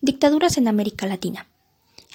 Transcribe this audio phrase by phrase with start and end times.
[0.00, 1.48] Dictaduras en América Latina.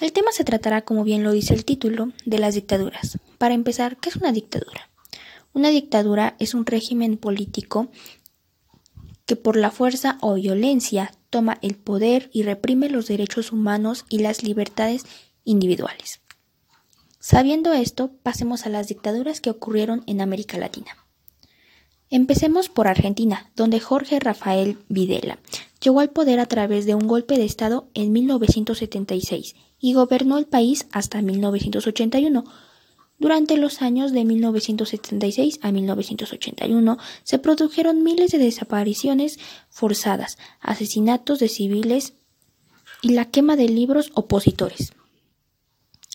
[0.00, 3.18] El tema se tratará, como bien lo dice el título, de las dictaduras.
[3.36, 4.90] Para empezar, ¿qué es una dictadura?
[5.52, 7.88] Una dictadura es un régimen político
[9.26, 14.18] que por la fuerza o violencia toma el poder y reprime los derechos humanos y
[14.18, 15.04] las libertades
[15.44, 16.20] individuales.
[17.18, 20.96] Sabiendo esto, pasemos a las dictaduras que ocurrieron en América Latina.
[22.08, 25.38] Empecemos por Argentina, donde Jorge Rafael Videla
[25.82, 30.46] llegó al poder a través de un golpe de Estado en 1976 y gobernó el
[30.46, 32.44] país hasta 1981.
[33.18, 41.48] Durante los años de 1976 a 1981 se produjeron miles de desapariciones forzadas, asesinatos de
[41.48, 42.14] civiles
[43.02, 44.92] y la quema de libros opositores.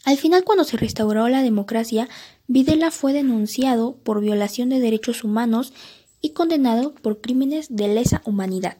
[0.03, 2.08] Al final, cuando se restauró la democracia,
[2.47, 5.73] Videla fue denunciado por violación de derechos humanos
[6.22, 8.77] y condenado por crímenes de lesa humanidad.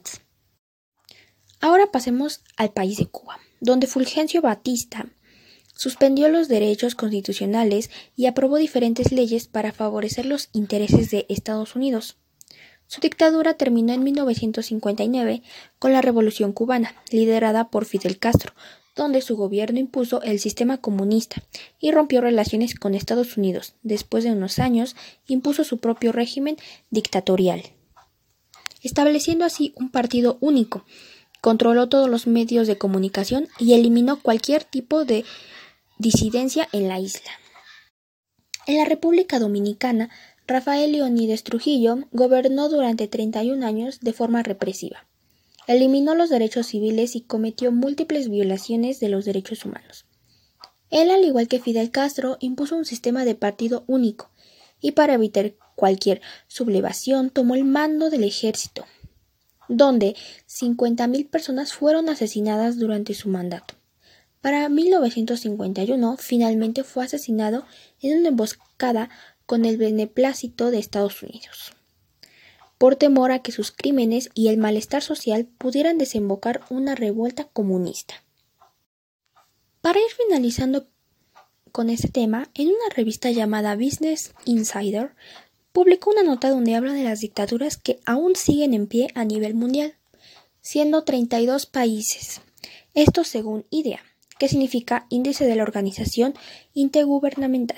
[1.60, 5.06] Ahora pasemos al país de Cuba, donde Fulgencio Batista
[5.74, 12.16] suspendió los derechos constitucionales y aprobó diferentes leyes para favorecer los intereses de Estados Unidos.
[12.88, 15.42] Su dictadura terminó en 1959
[15.78, 18.52] con la Revolución cubana, liderada por Fidel Castro,
[18.94, 21.42] donde su gobierno impuso el sistema comunista
[21.78, 23.74] y rompió relaciones con Estados Unidos.
[23.82, 24.96] Después de unos años,
[25.26, 26.56] impuso su propio régimen
[26.90, 27.62] dictatorial,
[28.82, 30.86] estableciendo así un partido único.
[31.46, 35.24] Controló todos los medios de comunicación y eliminó cualquier tipo de
[35.96, 37.30] disidencia en la isla.
[38.66, 40.10] En la República Dominicana,
[40.48, 45.06] Rafael Leonides Trujillo gobernó durante 31 años de forma represiva.
[45.68, 50.04] Eliminó los derechos civiles y cometió múltiples violaciones de los derechos humanos.
[50.90, 54.32] Él, al igual que Fidel Castro, impuso un sistema de partido único
[54.80, 58.84] y para evitar cualquier sublevación tomó el mando del ejército,
[59.68, 60.16] donde
[60.48, 63.74] 50.000 personas fueron asesinadas durante su mandato.
[64.40, 67.64] Para 1951 finalmente fue asesinado
[68.00, 69.10] en una emboscada
[69.44, 71.76] con el beneplácito de Estados Unidos
[72.78, 78.22] por temor a que sus crímenes y el malestar social pudieran desembocar una revuelta comunista.
[79.80, 80.88] Para ir finalizando
[81.72, 85.14] con este tema, en una revista llamada Business Insider,
[85.76, 89.54] publicó una nota donde habla de las dictaduras que aún siguen en pie a nivel
[89.54, 89.94] mundial,
[90.62, 92.40] siendo 32 países.
[92.94, 94.00] Esto según IDEA,
[94.38, 96.32] que significa Índice de la Organización
[96.72, 97.76] Intergubernamental,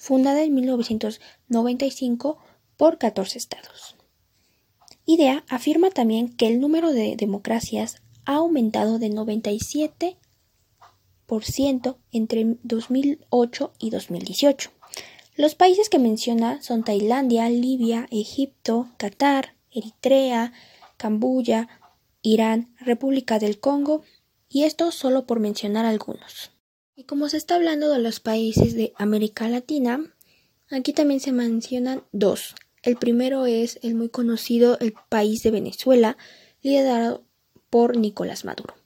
[0.00, 2.38] fundada en 1995
[2.76, 3.94] por 14 estados.
[5.06, 10.16] IDEA afirma también que el número de democracias ha aumentado de 97%
[12.10, 14.72] entre 2008 y 2018.
[15.42, 20.52] Los países que menciona son Tailandia, Libia, Egipto, Qatar, Eritrea,
[20.96, 21.68] Camboya,
[22.22, 24.04] Irán, República del Congo,
[24.48, 26.52] y esto solo por mencionar algunos.
[26.94, 30.14] Y como se está hablando de los países de América Latina,
[30.70, 32.54] aquí también se mencionan dos,
[32.84, 36.16] el primero es el muy conocido el país de Venezuela,
[36.62, 37.24] liderado
[37.68, 38.76] por Nicolás Maduro,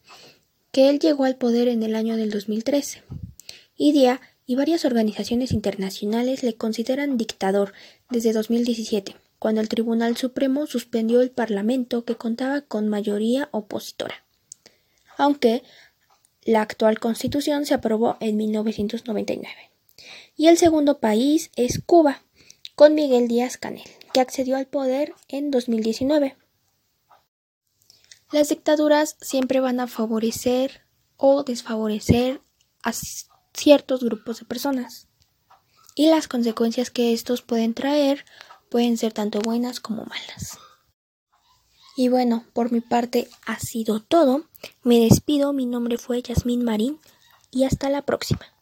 [0.73, 3.03] que él llegó al poder en el año del 2013.
[3.77, 7.73] IDEA y varias organizaciones internacionales le consideran dictador
[8.11, 14.25] desde 2017, cuando el Tribunal Supremo suspendió el Parlamento que contaba con mayoría opositora.
[15.19, 15.63] Aunque
[16.45, 19.53] la actual constitución se aprobó en 1999.
[20.37, 22.23] Y el segundo país es Cuba,
[22.77, 26.37] con Miguel Díaz Canel, que accedió al poder en 2019.
[28.31, 30.83] Las dictaduras siempre van a favorecer
[31.17, 32.41] o desfavorecer
[32.83, 32.93] a
[33.57, 35.09] ciertos grupos de personas.
[35.95, 38.25] Y las consecuencias que estos pueden traer
[38.71, 40.59] pueden ser tanto buenas como malas.
[41.97, 44.45] Y bueno, por mi parte ha sido todo.
[44.83, 47.01] Me despido, mi nombre fue Yasmín Marín
[47.51, 48.56] y hasta la próxima.